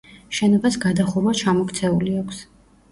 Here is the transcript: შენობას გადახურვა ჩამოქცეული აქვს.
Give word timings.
შენობას 0.37 0.79
გადახურვა 0.85 1.37
ჩამოქცეული 1.43 2.21
აქვს. 2.25 2.47